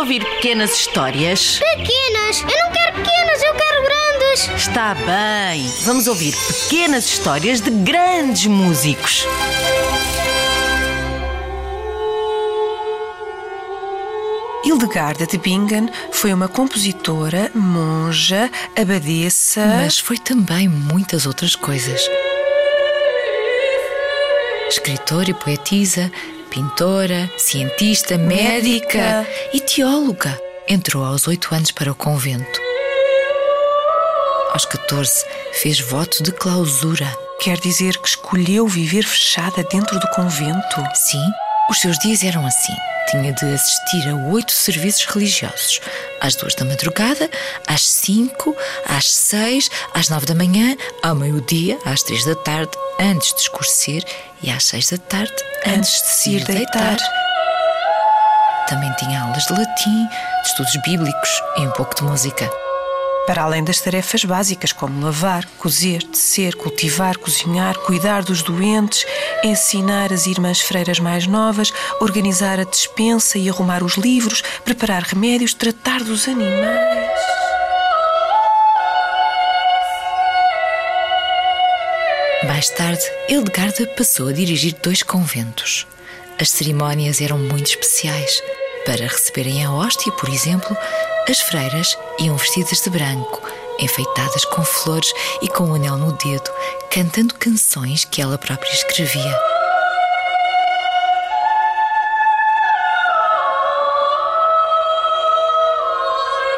ouvir 0.00 0.24
pequenas 0.24 0.72
histórias? 0.72 1.58
Pequenas! 1.58 2.40
Eu 2.40 2.64
não 2.64 2.72
quero 2.72 2.96
pequenas, 2.96 3.42
eu 3.42 3.54
quero 3.54 3.82
grandes! 3.82 4.48
Está 4.56 4.94
bem. 4.94 5.70
Vamos 5.82 6.06
ouvir 6.06 6.34
pequenas 6.34 7.04
histórias 7.04 7.60
de 7.60 7.70
grandes 7.70 8.46
músicos. 8.46 9.26
Hildegarda 14.64 15.26
de 15.26 15.36
Bingen 15.36 15.90
foi 16.10 16.32
uma 16.32 16.48
compositora, 16.48 17.50
monja, 17.54 18.50
abadesa. 18.74 19.66
Mas 19.66 19.98
foi 19.98 20.16
também 20.16 20.66
muitas 20.66 21.26
outras 21.26 21.54
coisas. 21.54 22.00
Escritora 24.70 25.30
e 25.30 25.34
poetisa, 25.34 26.10
pintora, 26.50 27.30
cientista, 27.38 28.18
médica, 28.18 28.98
Médica. 28.98 29.26
e 29.54 29.60
teóloga. 29.60 30.40
Entrou 30.68 31.04
aos 31.04 31.26
oito 31.26 31.54
anos 31.54 31.70
para 31.70 31.90
o 31.90 31.94
convento. 31.94 32.60
Aos 34.52 34.64
14, 34.66 35.24
fez 35.52 35.80
voto 35.80 36.22
de 36.22 36.32
clausura. 36.32 37.06
Quer 37.40 37.58
dizer 37.58 37.96
que 37.96 38.08
escolheu 38.08 38.66
viver 38.66 39.04
fechada 39.04 39.64
dentro 39.70 39.98
do 39.98 40.08
convento? 40.08 40.84
Sim, 40.94 41.24
os 41.70 41.80
seus 41.80 41.98
dias 41.98 42.22
eram 42.22 42.44
assim. 42.44 42.74
Tinha 43.10 43.32
de 43.32 43.44
assistir 43.46 44.08
a 44.08 44.14
oito 44.30 44.52
serviços 44.52 45.04
religiosos. 45.06 45.80
Às 46.20 46.34
duas 46.36 46.54
da 46.54 46.64
madrugada, 46.64 47.30
às 47.66 47.82
cinco, 47.82 48.54
às 48.86 49.10
seis, 49.10 49.70
às 49.94 50.08
nove 50.08 50.26
da 50.26 50.34
manhã, 50.34 50.76
ao 51.02 51.14
meio-dia, 51.14 51.78
às 51.84 52.02
três 52.02 52.24
da 52.24 52.34
tarde, 52.36 52.70
antes 53.00 53.32
de 53.32 53.40
escurecer, 53.40 54.04
e 54.42 54.50
às 54.50 54.64
seis 54.64 54.90
da 54.90 54.98
tarde, 54.98 55.34
antes 55.66 55.90
de 56.02 56.08
se 56.08 56.30
ir 56.36 56.44
deitar. 56.44 56.98
Também 58.68 58.92
tinha 58.98 59.22
aulas 59.22 59.44
de 59.46 59.52
latim, 59.52 60.06
de 60.42 60.48
estudos 60.48 60.76
bíblicos 60.84 61.30
e 61.56 61.62
um 61.62 61.70
pouco 61.70 61.94
de 61.94 62.04
música. 62.04 62.48
Para 63.26 63.42
além 63.42 63.62
das 63.62 63.80
tarefas 63.80 64.24
básicas 64.24 64.72
como 64.72 65.04
lavar, 65.04 65.46
cozer, 65.58 66.02
tecer, 66.02 66.54
cultivar, 66.56 67.16
cozinhar, 67.16 67.76
cuidar 67.78 68.22
dos 68.22 68.42
doentes, 68.42 69.04
ensinar 69.42 70.12
as 70.12 70.26
irmãs 70.26 70.60
freiras 70.60 70.98
mais 70.98 71.26
novas, 71.26 71.72
organizar 72.00 72.58
a 72.58 72.64
despensa 72.64 73.38
e 73.38 73.48
arrumar 73.48 73.82
os 73.82 73.94
livros, 73.94 74.42
preparar 74.64 75.02
remédios, 75.02 75.54
tratar 75.54 76.02
dos 76.02 76.28
animais. 76.28 76.99
Mais 82.44 82.70
tarde, 82.70 83.02
Hildegarda 83.28 83.86
passou 83.88 84.28
a 84.28 84.32
dirigir 84.32 84.74
dois 84.82 85.02
conventos. 85.02 85.86
As 86.40 86.48
cerimónias 86.48 87.20
eram 87.20 87.36
muito 87.38 87.66
especiais. 87.66 88.42
Para 88.86 89.06
receberem 89.06 89.62
a 89.62 89.70
hóstia, 89.70 90.10
por 90.12 90.26
exemplo, 90.30 90.74
as 91.28 91.38
freiras 91.40 91.98
iam 92.18 92.34
vestidas 92.38 92.80
de 92.80 92.88
branco, 92.88 93.42
enfeitadas 93.78 94.46
com 94.46 94.64
flores 94.64 95.12
e 95.42 95.48
com 95.48 95.64
um 95.64 95.74
anel 95.74 95.98
no 95.98 96.12
dedo, 96.12 96.50
cantando 96.90 97.34
canções 97.34 98.06
que 98.06 98.22
ela 98.22 98.38
própria 98.38 98.72
escrevia. 98.72 99.38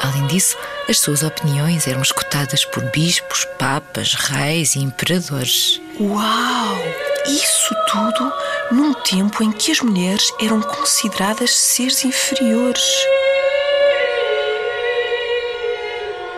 Além 0.00 0.26
disso, 0.28 0.56
as 0.88 1.00
suas 1.00 1.22
opiniões 1.22 1.86
eram 1.86 2.02
escutadas 2.02 2.64
por 2.64 2.84
bispos, 2.90 3.46
papas, 3.58 4.14
reis 4.14 4.74
e 4.74 4.80
imperadores. 4.80 5.80
Uau! 5.98 6.76
Isso 7.26 7.74
tudo 7.90 8.32
num 8.70 8.92
tempo 8.92 9.42
em 9.42 9.50
que 9.50 9.72
as 9.72 9.80
mulheres 9.80 10.30
eram 10.40 10.60
consideradas 10.60 11.56
seres 11.56 12.04
inferiores. 12.04 12.82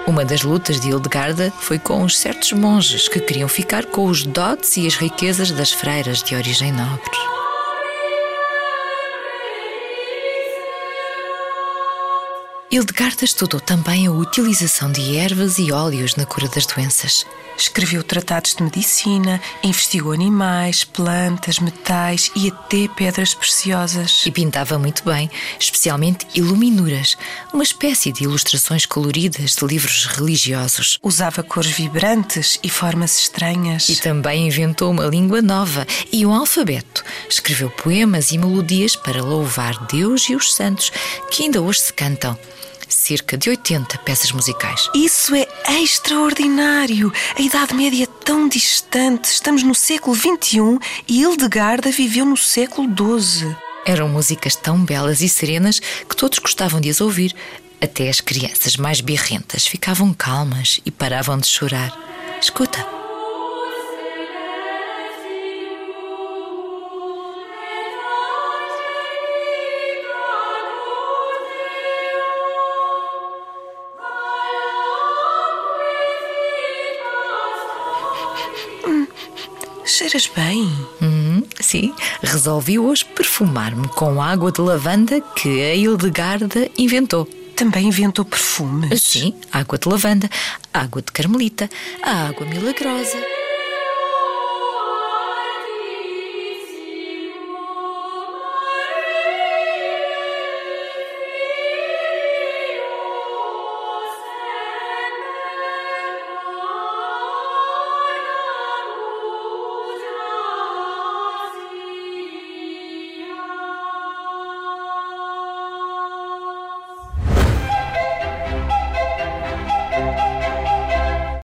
Uma 0.06 0.24
das 0.24 0.42
lutas 0.42 0.80
de 0.80 0.90
Hildegarda 0.90 1.52
foi 1.58 1.80
com 1.80 2.04
os 2.04 2.16
certos 2.16 2.52
monges 2.52 3.08
que 3.08 3.18
queriam 3.18 3.48
ficar 3.48 3.84
com 3.86 4.06
os 4.06 4.22
dotes 4.22 4.76
e 4.76 4.86
as 4.86 4.94
riquezas 4.94 5.50
das 5.50 5.72
freiras 5.72 6.22
de 6.22 6.36
origem 6.36 6.70
nobre. 6.70 7.35
Hildegarda 12.68 13.24
estudou 13.24 13.60
também 13.60 14.08
a 14.08 14.10
utilização 14.10 14.90
de 14.90 15.16
ervas 15.16 15.56
e 15.58 15.70
óleos 15.70 16.16
na 16.16 16.26
cura 16.26 16.48
das 16.48 16.66
doenças. 16.66 17.24
Escreveu 17.56 18.02
tratados 18.02 18.54
de 18.54 18.62
medicina, 18.62 19.40
investigou 19.62 20.12
animais, 20.12 20.82
plantas, 20.82 21.60
metais 21.60 22.30
e 22.34 22.48
até 22.48 22.88
pedras 22.88 23.34
preciosas. 23.34 24.24
E 24.26 24.32
pintava 24.32 24.78
muito 24.78 25.04
bem, 25.04 25.30
especialmente 25.58 26.26
iluminuras, 26.34 27.16
uma 27.54 27.62
espécie 27.62 28.12
de 28.12 28.24
ilustrações 28.24 28.84
coloridas 28.84 29.54
de 29.54 29.64
livros 29.64 30.04
religiosos. 30.06 30.98
Usava 31.02 31.44
cores 31.44 31.70
vibrantes 31.70 32.58
e 32.64 32.68
formas 32.68 33.16
estranhas. 33.16 33.88
E 33.88 33.96
também 33.96 34.48
inventou 34.48 34.90
uma 34.90 35.06
língua 35.06 35.40
nova 35.40 35.86
e 36.12 36.26
um 36.26 36.34
alfabeto. 36.34 37.04
Escreveu 37.28 37.70
poemas 37.70 38.30
e 38.30 38.38
melodias 38.38 38.94
para 38.94 39.22
louvar 39.22 39.86
Deus 39.86 40.28
e 40.28 40.34
os 40.36 40.54
santos, 40.54 40.90
que 41.30 41.44
ainda 41.44 41.60
hoje 41.60 41.80
se 41.80 41.92
cantam. 41.92 42.38
Cerca 42.88 43.36
de 43.36 43.50
80 43.50 43.98
peças 43.98 44.30
musicais. 44.32 44.88
Isso 44.94 45.34
é 45.34 45.46
extraordinário! 45.82 47.12
A 47.36 47.42
Idade 47.42 47.74
Média 47.74 48.04
é 48.04 48.24
tão 48.24 48.48
distante. 48.48 49.24
Estamos 49.24 49.62
no 49.62 49.74
século 49.74 50.14
XXI 50.14 50.78
e 51.08 51.22
Hildegarda 51.22 51.90
viveu 51.90 52.24
no 52.24 52.36
século 52.36 52.88
XII. 52.88 53.56
Eram 53.84 54.08
músicas 54.08 54.56
tão 54.56 54.84
belas 54.84 55.20
e 55.20 55.28
serenas 55.28 55.78
que 55.78 56.16
todos 56.16 56.38
gostavam 56.38 56.80
de 56.80 56.90
as 56.90 57.00
ouvir. 57.00 57.34
Até 57.80 58.08
as 58.08 58.20
crianças 58.20 58.76
mais 58.76 59.00
birrentas 59.00 59.66
ficavam 59.66 60.14
calmas 60.14 60.80
e 60.84 60.90
paravam 60.90 61.38
de 61.38 61.46
chorar. 61.46 61.96
Escuta. 62.40 62.95
Cheiras 79.96 80.26
bem. 80.36 80.70
Hum, 81.00 81.42
sim, 81.58 81.90
resolvi 82.22 82.78
hoje 82.78 83.02
perfumar-me 83.02 83.88
com 83.88 84.20
água 84.20 84.52
de 84.52 84.60
lavanda 84.60 85.22
que 85.34 85.48
a 85.62 85.74
Hildegarda 85.74 86.70
inventou. 86.76 87.24
Também 87.56 87.86
inventou 87.86 88.22
perfumes. 88.22 89.02
Sim, 89.02 89.32
água 89.50 89.78
de 89.78 89.88
lavanda, 89.88 90.28
água 90.70 91.00
de 91.00 91.10
carmelita, 91.10 91.70
a 92.02 92.28
água 92.28 92.46
milagrosa. 92.46 93.16